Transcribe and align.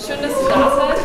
schön, 0.00 0.22
dass 0.22 0.30
ihr 0.30 0.48
da 0.48 0.76
seid. 0.76 0.98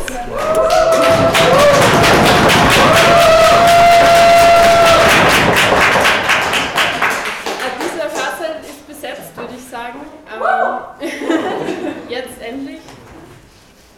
Dieser 7.79 8.04
Hörsaal 8.04 8.56
ist 8.62 8.88
besetzt, 8.88 9.36
würde 9.36 9.54
ich 9.58 9.68
sagen. 9.68 10.00
Ähm, 10.32 11.10
jetzt 12.10 12.42
endlich. 12.42 12.82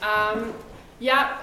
Ähm, 0.02 0.54
ja, 0.99 1.39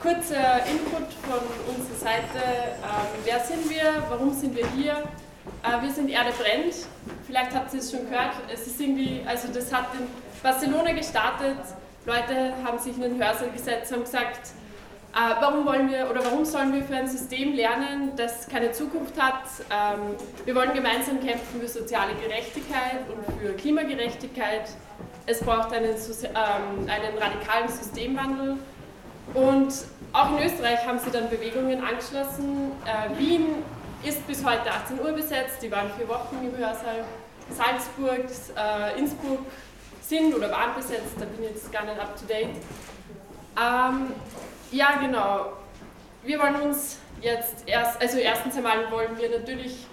kurzer 0.00 0.66
Input 0.66 1.12
von 1.22 1.40
unserer 1.74 1.98
Seite. 1.98 2.42
Ähm, 2.82 3.24
wer 3.24 3.40
sind 3.40 3.70
wir? 3.70 4.02
Warum 4.08 4.32
sind 4.32 4.56
wir 4.56 4.66
hier? 4.76 5.04
Äh, 5.62 5.82
wir 5.82 5.92
sind 5.92 6.10
Erde 6.10 6.32
brennt. 6.32 6.74
Vielleicht 7.26 7.54
habt 7.54 7.72
ihr 7.74 7.80
es 7.80 7.90
schon 7.90 8.10
gehört. 8.10 8.32
Es 8.52 8.66
ist 8.66 8.80
irgendwie, 8.80 9.22
also 9.26 9.48
das 9.52 9.72
hat 9.72 9.86
in 9.98 10.06
Barcelona 10.42 10.92
gestartet. 10.92 11.58
Leute 12.06 12.54
haben 12.64 12.78
sich 12.78 12.94
in 12.94 13.02
den 13.02 13.18
Hörsaal 13.22 13.50
gesetzt 13.50 13.92
und 13.92 14.04
gesagt, 14.04 14.50
äh, 15.12 15.18
warum 15.40 15.66
wollen 15.66 15.90
wir 15.90 16.08
oder 16.08 16.24
warum 16.24 16.44
sollen 16.44 16.72
wir 16.72 16.84
für 16.84 16.94
ein 16.94 17.08
System 17.08 17.54
lernen, 17.54 18.12
das 18.16 18.46
keine 18.46 18.70
Zukunft 18.70 19.20
hat? 19.20 19.42
Ähm, 19.70 20.14
wir 20.44 20.54
wollen 20.54 20.72
gemeinsam 20.72 21.18
kämpfen 21.20 21.60
für 21.60 21.66
soziale 21.66 22.14
Gerechtigkeit 22.14 23.00
und 23.08 23.40
für 23.40 23.54
Klimagerechtigkeit. 23.54 24.68
Es 25.26 25.40
braucht 25.40 25.72
einen, 25.72 25.94
ähm, 25.94 26.88
einen 26.88 27.18
radikalen 27.18 27.68
Systemwandel. 27.68 28.58
Und 29.34 29.74
auch 30.12 30.38
in 30.38 30.46
Österreich 30.46 30.86
haben 30.86 31.00
sie 31.00 31.10
dann 31.10 31.28
Bewegungen 31.28 31.82
angeschlossen. 31.82 32.70
Äh, 32.84 33.18
Wien 33.18 33.46
ist 34.04 34.24
bis 34.28 34.44
heute 34.44 34.70
18 34.70 35.00
Uhr 35.00 35.10
besetzt, 35.10 35.60
die 35.60 35.72
waren 35.72 35.90
vier 35.96 36.08
Wochen 36.08 36.36
im 36.40 36.56
Hörsaal. 36.56 37.04
Salzburg, 37.50 38.26
äh, 38.56 38.98
Innsbruck 38.98 39.40
sind 40.08 40.34
oder 40.34 40.50
waren 40.50 40.74
besetzt, 40.74 41.14
da 41.18 41.24
bin 41.24 41.44
ich 41.44 41.50
jetzt 41.50 41.72
gar 41.72 41.84
nicht 41.84 41.98
up 41.98 42.16
to 42.16 42.26
date. 42.26 42.48
Ähm, 43.58 44.12
ja, 44.70 44.98
genau. 45.00 45.52
Wir 46.22 46.38
wollen 46.38 46.56
uns 46.56 46.98
jetzt 47.20 47.66
erst, 47.66 48.00
also 48.00 48.18
erstens 48.18 48.56
einmal 48.56 48.90
wollen 48.90 49.16
wir 49.18 49.30
natürlich 49.30 49.86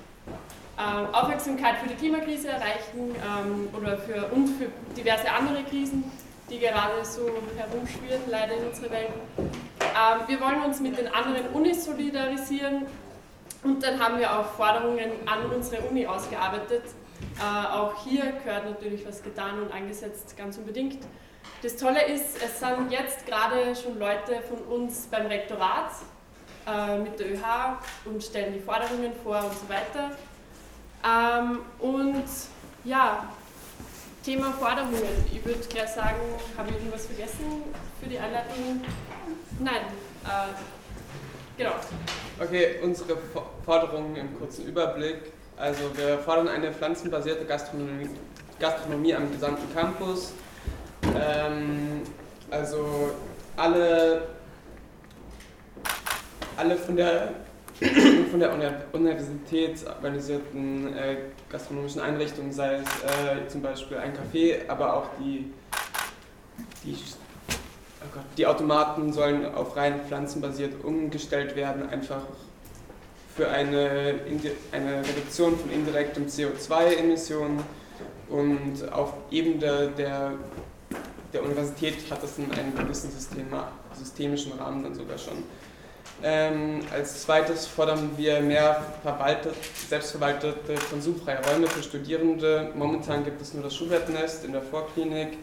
ähm, 0.78 1.14
Aufmerksamkeit 1.14 1.78
für 1.78 1.88
die 1.88 1.96
Klimakrise 1.96 2.50
erreichen 2.50 3.16
ähm, 3.16 3.70
oder 3.78 3.98
für, 3.98 4.26
und 4.34 4.48
für 4.48 4.68
diverse 4.96 5.32
andere 5.32 5.64
Krisen, 5.64 6.04
die 6.50 6.60
gerade 6.60 7.04
so 7.04 7.30
herumschwirren, 7.58 8.24
leider 8.30 8.56
in 8.58 8.68
unserer 8.68 8.92
Welt. 8.92 9.10
Ähm, 9.38 10.28
wir 10.28 10.42
wollen 10.42 10.64
uns 10.64 10.80
mit 10.80 10.98
den 10.98 11.08
anderen 11.08 11.48
Unis 11.54 11.86
solidarisieren 11.86 12.88
und 13.64 13.84
dann 13.84 14.04
haben 14.04 14.20
wir 14.20 14.32
auch 14.38 14.46
Forderungen 14.54 15.12
an 15.26 15.46
unsere 15.56 15.82
Uni 15.84 16.06
ausgearbeitet. 16.06 16.84
Äh, 17.40 17.68
auch 17.68 18.04
hier 18.04 18.34
gehört 18.44 18.66
natürlich 18.66 19.06
was 19.06 19.24
getan 19.24 19.62
und 19.62 19.72
angesetzt, 19.72 20.36
ganz 20.38 20.58
unbedingt. 20.58 21.00
Das 21.62 21.76
Tolle 21.78 22.06
ist, 22.06 22.44
es 22.44 22.60
sind 22.60 22.92
jetzt 22.92 23.26
gerade 23.26 23.76
schon 23.76 23.98
Leute 24.00 24.42
von 24.42 24.60
uns 24.74 25.08
beim 25.10 25.28
Rektorat 25.28 25.92
äh, 26.68 26.98
mit 27.00 27.20
der 27.20 27.34
ÖH 27.34 27.78
und 28.06 28.24
stellen 28.24 28.54
die 28.54 28.60
Forderungen 28.60 29.14
vor 29.24 29.44
und 29.44 29.54
so 29.54 29.70
weiter. 29.70 30.12
Ähm, 31.06 31.60
und 31.80 32.26
ja, 32.84 33.28
Thema 34.24 34.54
Forderungen. 34.54 35.26
Ich 35.34 35.44
würde 35.44 35.60
gleich 35.68 35.90
sagen, 35.90 36.20
habe 36.58 36.70
ich 36.70 36.76
irgendwas 36.76 37.06
vergessen 37.06 37.64
für 38.02 38.08
die 38.08 38.18
Einleitung? 38.18 38.82
Nein. 39.60 39.82
Äh, 40.24 41.58
genau. 41.58 41.72
Okay, 42.40 42.80
unsere 42.82 43.18
Forderungen 43.66 44.16
im 44.16 44.40
kurzen 44.40 44.66
Überblick. 44.66 45.34
Also 45.58 45.84
wir 45.96 46.18
fordern 46.20 46.48
eine 46.48 46.74
pflanzenbasierte 46.74 47.46
Gastronomie, 47.46 48.10
Gastronomie 48.60 49.14
am 49.14 49.32
gesamten 49.32 49.74
Campus. 49.74 50.34
Ähm, 51.16 52.02
also 52.50 53.12
alle, 53.56 54.28
alle 56.58 56.76
von 56.78 56.96
der, 56.96 57.34
von 58.32 58.40
der 58.40 58.54
Universität 58.94 59.86
organisierten 59.88 60.96
äh, 60.96 61.18
gastronomischen 61.50 62.02
Einrichtungen, 62.02 62.52
sei 62.52 62.76
es 62.76 62.82
äh, 62.84 63.48
zum 63.48 63.62
Beispiel 63.62 63.98
ein 63.98 64.14
Café, 64.14 64.68
aber 64.68 64.96
auch 64.96 65.06
die, 65.20 65.54
die 66.84 66.96
oh 68.02 68.08
Gott, 68.14 68.24
die 68.38 68.48
Automaten 68.48 69.14
sollen 69.14 69.54
auf 69.54 69.76
rein 69.76 70.02
pflanzenbasiert 70.08 70.84
umgestellt 70.84 71.56
werden, 71.56 71.90
einfach 71.90 72.24
für 73.36 73.50
eine, 73.50 74.16
eine 74.72 75.00
Reduktion 75.00 75.58
von 75.58 75.72
indirektem 75.72 76.28
CO2-Emissionen 76.28 77.64
und 78.30 78.92
auf 78.92 79.14
Ebene 79.32 79.92
der, 79.98 80.34
der 81.34 81.44
Universität 81.44 81.96
hat 82.12 82.22
das 82.22 82.38
in 82.38 82.52
einem 82.52 82.76
gewissen 82.76 83.12
System, 83.12 83.48
systemischen 83.98 84.54
Rahmen 84.54 84.84
dann 84.84 84.94
sogar 84.94 85.18
schon. 85.18 85.44
Ähm, 86.22 86.82
als 86.94 87.24
zweites 87.24 87.66
fordern 87.66 88.12
wir 88.16 88.40
mehr 88.40 88.82
verwaltet, 89.02 89.56
selbstverwaltete, 89.90 90.76
konsumfreie 90.90 91.40
Räume 91.46 91.68
für 91.68 91.84
Studierende. 91.84 92.72
Momentan 92.76 93.26
gibt 93.26 93.42
es 93.42 93.54
nur 93.54 93.64
das 93.64 93.76
Schubertnest 93.76 94.46
in 94.46 94.52
der 94.52 94.62
Vorklinik, 94.62 95.38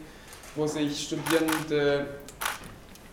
wo 0.55 0.65
sich 0.65 1.03
Studierende 1.03 2.07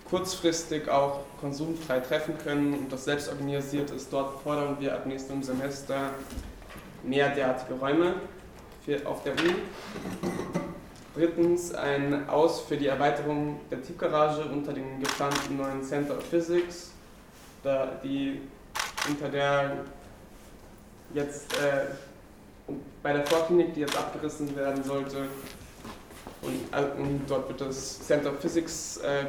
kurzfristig 0.08 0.88
auch 0.88 1.20
konsumfrei 1.40 2.00
treffen 2.00 2.36
können 2.38 2.74
und 2.74 2.92
das 2.92 3.04
selbst 3.04 3.28
organisiert 3.28 3.90
ist. 3.90 4.12
Dort 4.12 4.40
fordern 4.42 4.76
wir 4.80 4.94
ab 4.94 5.06
nächstem 5.06 5.42
Semester 5.42 6.10
mehr 7.02 7.28
derartige 7.34 7.78
Räume 7.78 8.14
auf 9.04 9.22
der 9.22 9.34
Uni. 9.34 9.54
Drittens 11.14 11.74
ein 11.74 12.28
Aus 12.28 12.60
für 12.60 12.76
die 12.76 12.86
Erweiterung 12.86 13.60
der 13.70 13.82
Tiefgarage 13.82 14.44
unter 14.46 14.72
dem 14.72 15.00
geplanten 15.00 15.56
neuen 15.56 15.82
Center 15.82 16.16
of 16.16 16.24
Physics, 16.24 16.92
da 17.62 17.92
die 18.02 18.40
unter 19.08 19.28
der 19.28 19.84
jetzt 21.12 21.54
äh, 21.54 21.86
bei 23.02 23.12
der 23.12 23.26
Vorklinik, 23.26 23.74
die 23.74 23.80
jetzt 23.80 23.96
abgerissen 23.96 24.54
werden 24.56 24.82
sollte, 24.84 25.26
und, 26.42 26.72
äh, 26.72 27.00
und 27.00 27.22
dort 27.26 27.48
wird 27.48 27.60
das 27.60 28.00
Center 28.06 28.30
of 28.30 28.40
Physics 28.40 28.98
äh, 28.98 29.24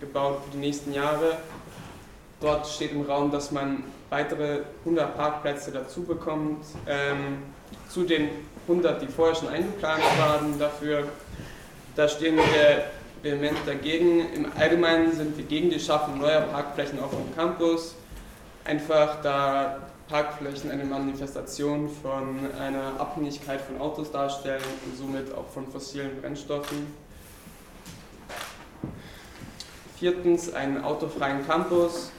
gebaut 0.00 0.42
für 0.44 0.50
die 0.52 0.58
nächsten 0.58 0.92
Jahre. 0.92 1.38
Dort 2.40 2.66
steht 2.66 2.92
im 2.92 3.02
Raum, 3.02 3.30
dass 3.30 3.50
man 3.50 3.84
weitere 4.08 4.60
100 4.84 5.16
Parkplätze 5.16 5.70
dazu 5.72 6.02
bekommt, 6.02 6.64
ähm, 6.86 7.42
zu 7.88 8.04
den 8.04 8.28
100, 8.66 9.02
die 9.02 9.06
vorher 9.06 9.34
schon 9.34 9.48
eingeplant 9.48 10.02
waren 10.18 10.58
dafür. 10.58 11.04
Da 11.96 12.08
stehen 12.08 12.36
wir 12.36 12.84
vehement 13.22 13.58
dagegen. 13.66 14.32
Im 14.34 14.46
Allgemeinen 14.58 15.12
sind 15.12 15.36
wir 15.36 15.44
gegen 15.44 15.70
die 15.70 15.80
Schaffung 15.80 16.18
neuer 16.18 16.40
Parkflächen 16.40 16.98
auf 17.00 17.10
dem 17.10 17.34
Campus, 17.34 17.94
einfach 18.64 19.20
da 19.22 19.78
Parkflächen 20.08 20.70
eine 20.70 20.84
Manifestation 20.84 21.88
von 22.02 22.38
einer 22.58 22.98
Abhängigkeit 22.98 23.60
von 23.60 23.80
Autos 23.80 24.10
darstellen 24.10 24.62
und 24.84 24.96
somit 24.96 25.32
auch 25.34 25.46
von 25.46 25.66
fossilen 25.68 26.20
Brennstoffen. 26.20 27.09
Viertens 30.00 30.50
einen 30.54 30.82
autofreien 30.82 31.46
Campus. 31.46 32.10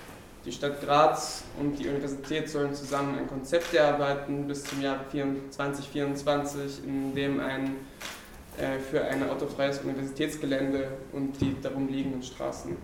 Die 0.46 0.52
Stadt 0.52 0.81
Graz 0.81 1.44
und 1.59 1.80
die 1.80 1.90
Universität 1.90 2.47
sollen 2.47 2.75
zusammen 2.75 3.18
ein 3.18 3.28
Konzept 3.28 3.74
erarbeiten 3.74 4.47
bis 4.47 4.66
zum 4.66 4.84
Jahr 4.84 5.00
2024, 5.09 6.84
in 6.86 7.16
dem 7.16 7.40
ein 7.40 7.78
äh, 8.59 8.78
für 8.78 9.03
ein 9.03 9.28
autofreies 9.28 9.80
Universitätsgelände 9.80 10.90
und 11.12 11.42
die 11.42 11.59
darum 11.59 11.88
liegenden 11.88 12.22
Straßen. 12.22 12.78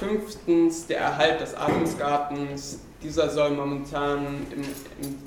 Fünftens 0.00 0.88
der 0.88 0.98
Erhalt 0.98 1.40
des 1.40 1.54
Adelsgartens. 1.54 2.80
Dieser 3.00 3.30
soll 3.30 3.50
momentan 3.50 4.48
im, 4.50 4.62
im 5.00 5.18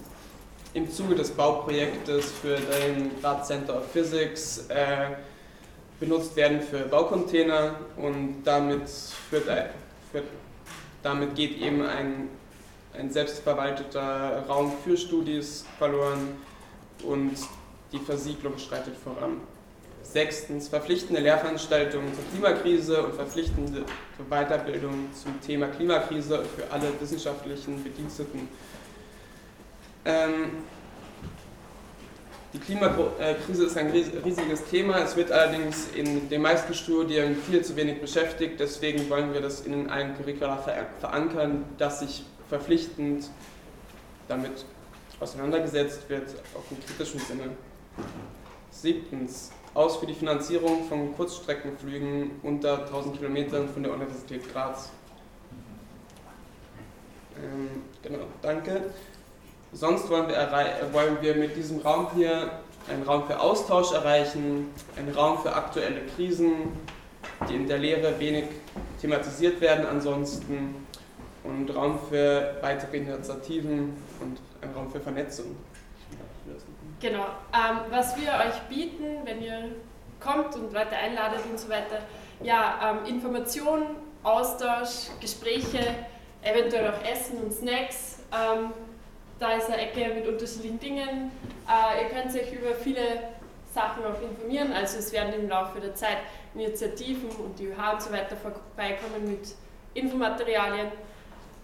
im 0.74 0.90
Zuge 0.92 1.16
des 1.16 1.32
Bauprojektes 1.32 2.32
für 2.32 2.56
den 2.56 3.12
Grad 3.22 3.46
Center 3.46 3.78
of 3.78 3.92
Physics 3.92 4.66
äh, 4.70 5.12
benutzt 6.00 6.36
werden 6.36 6.62
für 6.62 6.80
Baucontainer 6.80 7.76
und 7.96 8.44
damit, 8.44 8.90
führt, 8.90 9.46
führt, 10.12 10.26
damit 11.04 11.36
geht 11.36 11.60
eben 11.60 11.86
ein, 11.86 12.30
ein 12.98 13.12
selbstverwalteter 13.12 14.46
Raum 14.48 14.74
für 14.84 14.98
Studis 14.98 15.66
verloren 15.78 16.36
und 17.04 17.34
die 17.92 18.00
Versiegelung 18.00 18.58
schreitet 18.58 18.96
voran. 18.98 19.42
Sechstens, 20.02 20.68
verpflichtende 20.68 21.22
Lehrveranstaltungen 21.22 22.14
zur 22.14 22.24
Klimakrise 22.32 23.04
und 23.04 23.16
verpflichtende 23.16 23.84
Weiterbildung 24.30 25.10
zum 25.14 25.40
Thema 25.40 25.68
Klimakrise 25.68 26.44
für 26.56 26.70
alle 26.72 26.90
wissenschaftlichen 27.00 27.82
Bediensteten 27.84 28.50
die 32.54 32.60
Klimakrise 32.60 33.66
ist 33.66 33.78
ein 33.78 33.90
riesiges 33.90 34.66
Thema. 34.66 35.00
Es 35.00 35.16
wird 35.16 35.32
allerdings 35.32 35.88
in 35.96 36.30
den 36.30 36.42
meisten 36.42 36.74
Studien 36.74 37.36
viel 37.36 37.64
zu 37.64 37.76
wenig 37.76 38.02
beschäftigt. 38.02 38.60
Deswegen 38.60 39.10
wollen 39.10 39.34
wir 39.34 39.42
das 39.42 39.62
in 39.62 39.90
allen 39.90 40.16
Curricula 40.18 40.58
verankern, 41.00 41.66
dass 41.78 42.02
sich 42.02 42.26
verpflichtend 42.50 43.30
damit 44.28 44.66
auseinandergesetzt 45.20 46.10
wird, 46.10 46.30
auch 46.56 46.70
im 46.70 46.86
kritischen 46.86 47.20
Sinne. 47.20 47.44
Siebtens, 48.70 49.52
aus 49.74 49.98
für 49.98 50.06
die 50.06 50.14
Finanzierung 50.14 50.88
von 50.88 51.16
Kurzstreckenflügen 51.16 52.32
unter 52.44 52.86
1000 52.86 53.18
Kilometern 53.18 53.70
von 53.70 53.84
der 53.84 53.94
Universität 53.94 54.52
Graz. 54.52 54.92
Ähm, 57.38 57.70
genau, 58.04 58.26
danke. 58.42 58.94
Sonst 59.74 60.10
wollen 60.10 60.28
wir, 60.28 60.36
wollen 60.92 61.18
wir 61.22 61.36
mit 61.36 61.56
diesem 61.56 61.80
Raum 61.82 62.08
hier 62.16 62.52
einen 62.90 63.04
Raum 63.04 63.26
für 63.26 63.40
Austausch 63.40 63.92
erreichen, 63.92 64.72
einen 64.98 65.14
Raum 65.14 65.40
für 65.40 65.54
aktuelle 65.54 66.02
Krisen, 66.16 66.78
die 67.50 67.56
in 67.56 67.68
der 67.68 67.80
Lehre 67.80 68.20
wenig 68.20 68.46
thematisiert 69.02 69.60
werden 69.62 69.86
ansonsten 69.86 70.76
und 71.44 71.76
Raum 71.76 72.00
für 72.10 72.58
weitere 72.62 72.98
Initiativen 72.98 73.98
und 74.22 74.40
ein 74.62 74.74
Raum 74.76 74.92
für 74.92 75.00
Vernetzung. 75.00 75.56
Genau. 77.00 77.26
Ähm, 77.54 77.80
was 77.90 78.16
wir 78.16 78.30
euch 78.30 78.62
bieten, 78.70 79.26
wenn 79.26 79.42
ihr 79.42 79.72
kommt 80.20 80.56
und 80.56 80.72
Leute 80.72 80.96
einladet 80.96 81.40
und 81.50 81.60
so 81.60 81.68
weiter, 81.68 82.00
ja, 82.42 82.98
ähm, 83.06 83.06
Informationen, 83.06 83.88
Austausch, 84.24 85.10
Gespräche, 85.20 85.84
eventuell 86.44 86.90
auch 86.90 87.04
Essen 87.04 87.40
und 87.40 87.52
Snacks. 87.52 88.20
Ähm, 88.32 88.72
da 89.40 89.54
ist 89.54 89.68
eine 89.68 89.82
Ecke 89.82 90.14
mit 90.14 90.28
unterschiedlichen 90.28 90.80
Dingen. 90.80 91.32
Äh, 91.68 92.04
ihr 92.04 92.10
könnt 92.10 92.36
euch 92.36 92.54
über 92.54 92.76
viele 92.76 93.02
Sachen 93.74 94.04
auch 94.06 94.22
informieren. 94.22 94.72
Also 94.72 95.00
es 95.00 95.12
werden 95.12 95.34
im 95.34 95.50
Laufe 95.50 95.80
der 95.80 95.96
Zeit 95.96 96.18
Initiativen 96.54 97.30
und 97.30 97.58
die 97.58 97.70
UH 97.70 97.94
und 97.94 98.02
so 98.02 98.12
weiter 98.12 98.36
vorbeikommen 98.36 99.28
mit 99.28 99.56
Infomaterialien. 99.94 100.88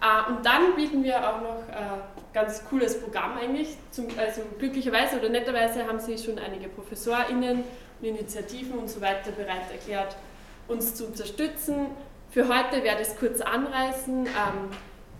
Äh, 0.02 0.32
und 0.32 0.46
dann 0.46 0.76
bieten 0.76 1.04
wir 1.04 1.18
auch 1.18 1.42
noch 1.42 1.68
ein 1.70 2.00
äh, 2.00 2.34
ganz 2.34 2.64
cooles 2.70 3.00
Programm 3.02 3.38
eigentlich. 3.38 3.78
Zum, 3.92 4.08
also 4.18 4.42
glücklicherweise 4.58 5.20
oder 5.20 5.30
netterweise 5.30 5.86
haben 5.86 6.00
sich 6.00 6.24
schon 6.24 6.40
einige 6.40 6.70
ProfessorInnen 6.70 7.64
und 8.02 8.08
Initiativen 8.08 8.80
und 8.80 8.90
so 8.90 9.02
weiter 9.02 9.32
bereit 9.32 9.72
erklärt, 9.72 10.16
uns 10.68 10.96
zu 10.96 11.06
unterstützen. 11.06 11.88
Für 12.32 12.48
heute 12.48 12.84
werde 12.84 13.02
ich 13.02 13.10
es 13.10 13.18
kurz 13.18 13.42
anreißen. 13.42 14.26
Ähm, 14.26 14.70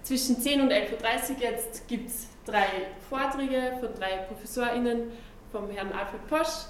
zwischen 0.04 0.40
10 0.40 0.62
und 0.62 0.72
11.30 0.72 1.36
Uhr 1.36 1.42
jetzt 1.42 1.88
gibt 1.88 2.10
es 2.10 2.28
drei 2.50 2.68
Vorträge 3.10 3.78
von 3.80 3.90
drei 3.98 4.18
ProfessorInnen, 4.28 5.12
vom 5.52 5.70
Herrn 5.72 5.92
Alfred 5.92 6.28
Posch, 6.28 6.66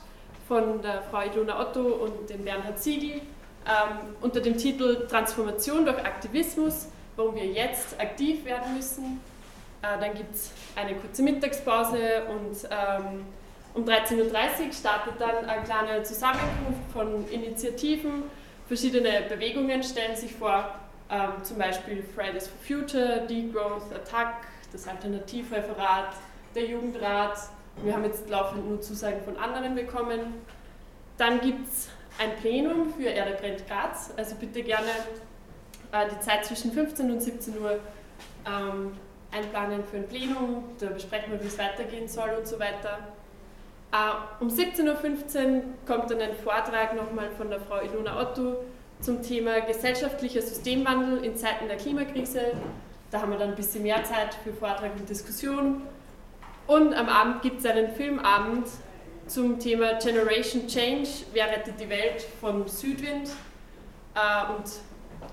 von 0.47 0.81
der 0.81 1.03
Frau 1.03 1.21
Ilona 1.21 1.59
Otto 1.59 1.81
und 1.81 2.29
dem 2.29 2.43
Bernhard 2.43 2.79
Siegel 2.79 3.21
ähm, 3.65 4.15
unter 4.21 4.41
dem 4.41 4.57
Titel 4.57 5.07
Transformation 5.07 5.85
durch 5.85 5.97
Aktivismus, 5.97 6.87
warum 7.15 7.35
wir 7.35 7.45
jetzt 7.45 7.99
aktiv 7.99 8.45
werden 8.45 8.75
müssen. 8.75 9.21
Äh, 9.81 9.99
dann 9.99 10.15
gibt 10.15 10.33
es 10.33 10.51
eine 10.75 10.95
kurze 10.95 11.23
Mittagspause 11.23 12.23
und 12.29 12.67
ähm, 12.71 13.25
um 13.73 13.85
13.30 13.85 14.17
Uhr 14.17 14.73
startet 14.73 15.13
dann 15.19 15.45
eine 15.45 15.63
kleine 15.63 16.03
Zusammenkunft 16.03 16.91
von 16.91 17.29
Initiativen. 17.29 18.23
Verschiedene 18.67 19.21
Bewegungen 19.29 19.83
stellen 19.83 20.15
sich 20.15 20.33
vor, 20.33 20.75
ähm, 21.11 21.43
zum 21.43 21.57
Beispiel 21.57 22.03
Fridays 22.15 22.47
for 22.47 22.57
Future, 22.65 23.25
Degrowth, 23.27 23.93
Attack, 23.93 24.35
das 24.71 24.87
Alternativreferat, 24.87 26.13
der 26.55 26.65
Jugendrat. 26.65 27.37
Wir 27.83 27.93
haben 27.93 28.03
jetzt 28.03 28.29
laufend 28.29 28.67
nur 28.67 28.81
Zusagen 28.81 29.21
von 29.23 29.37
anderen 29.37 29.75
bekommen. 29.75 30.35
Dann 31.17 31.41
gibt 31.41 31.67
es 31.67 31.89
ein 32.19 32.35
Plenum 32.37 32.93
für 32.93 33.07
Erde 33.07 33.37
brennt 33.39 33.67
Graz. 33.67 34.11
Also 34.17 34.35
bitte 34.35 34.63
gerne 34.63 34.89
äh, 35.91 36.07
die 36.09 36.19
Zeit 36.19 36.45
zwischen 36.45 36.71
15 36.71 37.11
und 37.11 37.21
17 37.21 37.61
Uhr 37.61 37.79
ähm, 38.45 38.91
einplanen 39.31 39.83
für 39.85 39.97
ein 39.97 40.07
Plenum. 40.07 40.63
Da 40.79 40.87
besprechen 40.87 41.31
wir, 41.31 41.41
wie 41.41 41.47
es 41.47 41.57
weitergehen 41.57 42.07
soll 42.07 42.29
und 42.37 42.47
so 42.47 42.59
weiter. 42.59 42.99
Äh, 43.91 44.43
um 44.43 44.49
17.15 44.49 44.85
Uhr 44.85 45.63
kommt 45.85 46.11
dann 46.11 46.21
ein 46.21 46.35
Vortrag 46.35 46.95
nochmal 46.95 47.29
von 47.37 47.49
der 47.49 47.59
Frau 47.59 47.81
Ilona 47.81 48.21
Otto 48.21 48.57
zum 49.01 49.21
Thema 49.23 49.61
gesellschaftlicher 49.61 50.41
Systemwandel 50.41 51.23
in 51.23 51.35
Zeiten 51.35 51.67
der 51.67 51.77
Klimakrise. 51.77 52.51
Da 53.11 53.21
haben 53.21 53.31
wir 53.31 53.39
dann 53.39 53.49
ein 53.49 53.55
bisschen 53.55 53.83
mehr 53.83 54.03
Zeit 54.03 54.35
für 54.43 54.53
Vortrag 54.53 54.91
und 54.95 55.09
Diskussion. 55.09 55.81
Und 56.67 56.93
am 56.93 57.09
Abend 57.09 57.41
gibt 57.41 57.59
es 57.59 57.65
einen 57.65 57.91
Filmabend 57.91 58.67
zum 59.25 59.59
Thema 59.59 59.93
Generation 59.93 60.67
Change, 60.67 61.09
wer 61.33 61.47
rettet 61.47 61.79
die 61.79 61.89
Welt 61.89 62.21
von 62.39 62.67
Südwind. 62.67 63.29
Äh, 64.13 64.51
und 64.53 64.65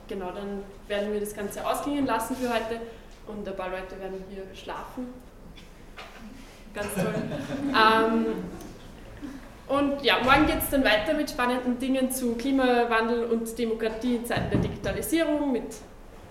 genau, 0.08 0.32
dann 0.32 0.62
werden 0.88 1.12
wir 1.12 1.20
das 1.20 1.34
Ganze 1.34 1.66
ausklingen 1.66 2.06
lassen 2.06 2.36
für 2.36 2.48
heute 2.48 2.80
und 3.26 3.46
ein 3.46 3.56
paar 3.56 3.68
Leute 3.68 3.98
werden 4.00 4.24
hier 4.30 4.44
schlafen. 4.54 5.08
Ganz 6.74 6.94
toll. 6.94 7.14
ähm, 7.68 8.26
und 9.68 10.02
ja, 10.02 10.18
morgen 10.22 10.46
geht 10.46 10.58
es 10.58 10.70
dann 10.70 10.84
weiter 10.84 11.14
mit 11.14 11.28
spannenden 11.28 11.78
Dingen 11.78 12.10
zu 12.10 12.34
Klimawandel 12.36 13.24
und 13.24 13.58
Demokratie 13.58 14.16
in 14.16 14.26
Zeiten 14.26 14.50
der 14.50 14.60
Digitalisierung, 14.60 15.52
mit 15.52 15.74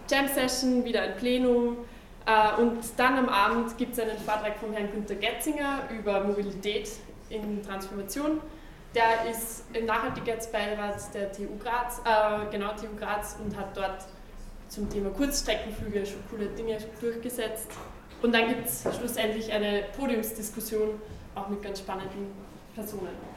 Jam 0.10 0.28
Session, 0.28 0.84
wieder 0.86 1.02
ein 1.02 1.16
Plenum. 1.16 1.78
Äh, 2.26 2.62
und 2.62 2.80
dann 2.98 3.18
am 3.18 3.30
Abend 3.30 3.78
gibt 3.78 3.94
es 3.94 4.00
einen 4.00 4.18
Vortrag 4.18 4.58
von 4.58 4.74
Herrn 4.74 4.92
Günter 4.92 5.16
Getzinger 5.16 5.84
über 5.98 6.24
Mobilität 6.24 6.90
in 7.30 7.64
Transformation. 7.64 8.40
Der 8.94 9.30
ist 9.30 9.66
im 9.74 9.86
Nachhaltigkeitsbeirat 9.86 11.14
der 11.14 11.32
TU 11.32 11.58
Graz, 11.62 12.02
äh, 12.06 12.50
genau 12.52 12.70
TU 12.70 12.96
Graz, 12.98 13.38
und 13.44 13.56
hat 13.58 13.76
dort 13.76 14.06
zum 14.70 14.90
Thema 14.90 15.10
Kurzstreckenflüge 15.10 16.06
schon 16.06 16.24
coole 16.30 16.48
Dinge 16.48 16.78
durchgesetzt. 17.02 17.70
Und 18.22 18.34
dann 18.34 18.48
gibt 18.48 18.68
es 18.68 18.84
schlussendlich 18.98 19.52
eine 19.52 19.84
Podiumsdiskussion, 19.98 21.02
auch 21.36 21.50
mit 21.50 21.62
ganz 21.62 21.80
spannenden 21.80 22.32
Personen. 22.74 23.35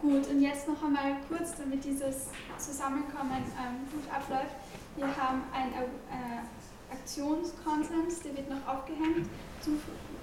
Gut, 0.00 0.28
und 0.30 0.40
jetzt 0.40 0.68
noch 0.68 0.80
einmal 0.84 1.16
kurz, 1.28 1.54
damit 1.58 1.84
dieses 1.84 2.28
Zusammenkommen 2.56 3.42
ähm, 3.58 3.82
gut 3.90 4.06
abläuft. 4.14 4.54
Wir 4.96 5.06
haben 5.06 5.42
einen 5.52 5.72
äh, 5.74 6.94
Aktionskonsens, 6.94 8.22
der 8.22 8.36
wird 8.36 8.48
noch 8.48 8.62
aufgehängt. 8.72 9.26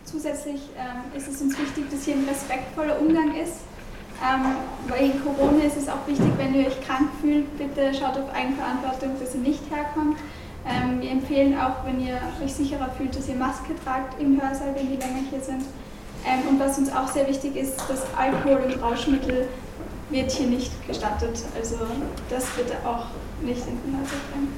zusätzlich 0.05 0.61
ähm, 0.77 1.11
ist 1.13 1.27
es 1.27 1.41
uns 1.41 1.59
wichtig, 1.59 1.89
dass 1.91 2.05
hier 2.05 2.15
ein 2.15 2.23
respektvoller 2.23 3.01
Umgang 3.01 3.35
ist. 3.35 3.67
Ähm, 4.23 4.55
wegen 4.87 5.21
Corona 5.21 5.65
ist 5.65 5.75
es 5.75 5.89
auch 5.89 6.07
wichtig, 6.07 6.31
wenn 6.37 6.55
ihr 6.55 6.67
euch 6.67 6.81
krank 6.87 7.09
fühlt, 7.19 7.57
bitte 7.57 7.93
schaut 7.93 8.15
auf 8.17 8.33
Eigenverantwortung, 8.33 9.19
dass 9.19 9.35
ihr 9.35 9.41
nicht 9.41 9.69
herkommt. 9.69 10.17
Ähm, 10.65 11.01
wir 11.01 11.11
empfehlen 11.11 11.59
auch, 11.59 11.83
wenn 11.85 11.99
ihr 11.99 12.17
euch 12.41 12.53
sicherer 12.53 12.89
fühlt, 12.91 13.13
dass 13.13 13.27
ihr 13.27 13.35
Maske 13.35 13.75
tragt 13.83 14.21
im 14.21 14.39
Hörsaal, 14.39 14.73
wenn 14.73 14.87
die 14.87 14.95
länger 14.95 15.19
hier 15.29 15.41
sind. 15.41 15.63
Ähm, 16.25 16.47
und 16.49 16.59
was 16.59 16.77
uns 16.77 16.91
auch 16.91 17.07
sehr 17.07 17.27
wichtig 17.27 17.55
ist, 17.55 17.79
dass 17.87 18.03
Alkohol 18.17 18.63
und 18.65 18.81
Rauschmittel 18.81 19.47
wird 20.09 20.31
hier 20.31 20.47
nicht 20.47 20.71
gestattet. 20.87 21.39
Also 21.55 21.77
das 22.29 22.45
bitte 22.51 22.75
auch 22.85 23.05
nicht 23.41 23.61
in 23.67 23.79
den 23.83 23.99
Hörsaal 23.99 24.19
bringen. 24.31 24.53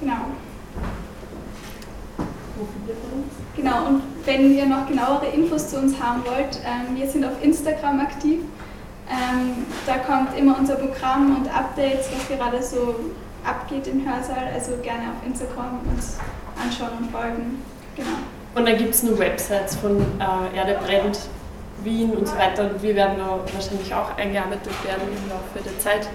Genau. 0.00 0.16
Genau, 3.56 3.86
und 3.86 4.02
wenn 4.26 4.54
ihr 4.54 4.66
noch 4.66 4.86
genauere 4.86 5.26
Infos 5.26 5.68
zu 5.68 5.78
uns 5.78 6.00
haben 6.00 6.22
wollt, 6.24 6.60
ähm, 6.64 6.94
wir 6.94 7.08
sind 7.08 7.24
auf 7.24 7.42
Instagram 7.42 8.00
aktiv. 8.00 8.40
Ähm, 9.08 9.66
da 9.86 9.98
kommt 9.98 10.36
immer 10.38 10.58
unser 10.58 10.76
Programm 10.76 11.36
und 11.36 11.48
Updates, 11.54 12.08
was 12.12 12.28
gerade 12.28 12.62
so 12.62 12.96
abgeht 13.44 13.86
im 13.86 14.06
Hörsaal. 14.06 14.50
Also 14.54 14.72
gerne 14.82 15.04
auf 15.08 15.26
Instagram 15.26 15.80
uns 15.90 16.18
anschauen 16.62 16.98
und 16.98 17.10
folgen. 17.10 17.62
Genau. 17.96 18.18
Und 18.54 18.66
dann 18.66 18.76
gibt 18.76 18.94
es 18.94 19.02
nur 19.02 19.18
Websites 19.18 19.76
von 19.76 20.00
äh, 20.00 20.56
Erde 20.56 20.78
brennt, 20.84 21.18
Wien 21.84 22.10
und 22.10 22.26
so 22.26 22.36
weiter. 22.36 22.64
Und 22.64 22.82
wir 22.82 22.94
werden 22.94 23.18
da 23.18 23.38
wahrscheinlich 23.52 23.94
auch 23.94 24.16
eingearbeitet 24.16 24.72
werden 24.84 25.02
im 25.08 25.28
Laufe 25.28 25.64
der 25.64 25.78
Zeit. 25.78 26.08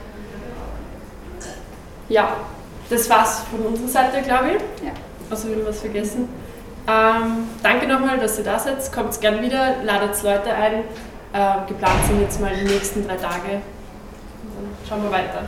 Ja, 2.10 2.38
das 2.90 3.10
war's 3.10 3.44
von 3.50 3.62
unserer 3.62 3.88
Seite, 3.88 4.22
glaube 4.22 4.52
ich. 4.58 4.86
Ja. 4.86 4.92
Also 5.30 5.48
wir 5.48 5.56
haben 5.56 5.66
was 5.66 5.80
vergessen. 5.80 6.30
Ähm, 6.88 7.50
danke 7.64 7.88
nochmal, 7.88 8.20
dass 8.20 8.38
ihr 8.38 8.44
da 8.44 8.60
seid. 8.60 8.92
Kommt 8.92 9.20
gerne 9.20 9.42
wieder, 9.42 9.78
ladet 9.84 10.22
Leute 10.22 10.54
ein. 10.54 10.84
Äh, 11.34 11.68
geplant 11.68 12.06
sind 12.08 12.22
jetzt 12.22 12.40
mal 12.40 12.52
die 12.56 12.64
nächsten 12.64 13.08
drei 13.08 13.16
Tage. 13.16 13.56
Und 13.56 14.56
dann 14.56 14.88
schauen 14.88 15.04
wir 15.04 15.12
weiter. 15.12 15.44